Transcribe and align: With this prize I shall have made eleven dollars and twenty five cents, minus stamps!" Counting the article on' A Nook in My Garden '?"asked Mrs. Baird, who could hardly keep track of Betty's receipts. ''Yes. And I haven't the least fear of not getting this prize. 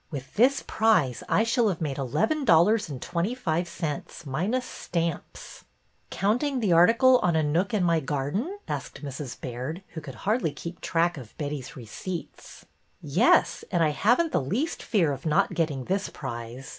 With 0.09 0.33
this 0.33 0.63
prize 0.65 1.21
I 1.29 1.43
shall 1.43 1.69
have 1.69 1.79
made 1.79 1.99
eleven 1.99 2.43
dollars 2.43 2.89
and 2.89 2.99
twenty 2.99 3.35
five 3.35 3.67
cents, 3.67 4.25
minus 4.25 4.65
stamps!" 4.65 5.63
Counting 6.09 6.59
the 6.59 6.73
article 6.73 7.19
on' 7.19 7.35
A 7.35 7.43
Nook 7.43 7.71
in 7.71 7.83
My 7.83 7.99
Garden 7.99 8.57
'?"asked 8.77 9.03
Mrs. 9.05 9.39
Baird, 9.39 9.83
who 9.89 10.01
could 10.01 10.15
hardly 10.25 10.53
keep 10.53 10.81
track 10.81 11.19
of 11.19 11.37
Betty's 11.37 11.75
receipts. 11.77 12.65
''Yes. 13.03 13.63
And 13.69 13.83
I 13.83 13.89
haven't 13.89 14.31
the 14.31 14.41
least 14.41 14.81
fear 14.81 15.11
of 15.11 15.27
not 15.27 15.53
getting 15.53 15.83
this 15.85 16.09
prize. 16.09 16.69